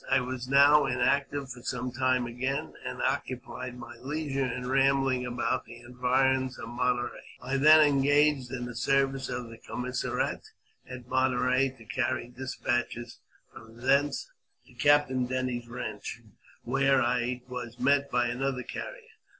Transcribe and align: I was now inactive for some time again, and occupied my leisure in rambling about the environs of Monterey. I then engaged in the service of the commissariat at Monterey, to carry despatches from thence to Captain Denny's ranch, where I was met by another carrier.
I 0.09 0.19
was 0.19 0.47
now 0.47 0.87
inactive 0.87 1.51
for 1.51 1.61
some 1.61 1.91
time 1.91 2.25
again, 2.25 2.73
and 2.83 3.03
occupied 3.03 3.77
my 3.77 3.97
leisure 3.97 4.51
in 4.51 4.67
rambling 4.67 5.27
about 5.27 5.65
the 5.65 5.77
environs 5.77 6.57
of 6.57 6.69
Monterey. 6.69 7.37
I 7.39 7.57
then 7.57 7.81
engaged 7.81 8.49
in 8.49 8.65
the 8.65 8.75
service 8.75 9.29
of 9.29 9.51
the 9.51 9.59
commissariat 9.59 10.41
at 10.89 11.07
Monterey, 11.07 11.69
to 11.77 11.85
carry 11.85 12.29
despatches 12.29 13.19
from 13.53 13.77
thence 13.77 14.31
to 14.65 14.73
Captain 14.73 15.27
Denny's 15.27 15.67
ranch, 15.67 16.21
where 16.63 16.99
I 17.03 17.43
was 17.47 17.77
met 17.79 18.09
by 18.09 18.29
another 18.29 18.63
carrier. 18.63 19.03